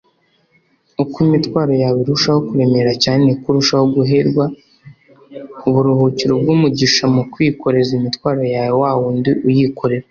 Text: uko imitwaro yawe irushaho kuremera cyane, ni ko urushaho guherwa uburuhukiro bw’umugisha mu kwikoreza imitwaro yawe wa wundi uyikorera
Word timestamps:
uko 1.03 1.15
imitwaro 1.25 1.73
yawe 1.83 1.97
irushaho 2.03 2.39
kuremera 2.47 2.91
cyane, 3.03 3.21
ni 3.25 3.35
ko 3.39 3.45
urushaho 3.51 3.85
guherwa 3.95 4.45
uburuhukiro 5.67 6.33
bw’umugisha 6.41 7.03
mu 7.13 7.23
kwikoreza 7.31 7.91
imitwaro 7.99 8.43
yawe 8.55 8.73
wa 8.83 8.91
wundi 8.99 9.31
uyikorera 9.47 9.99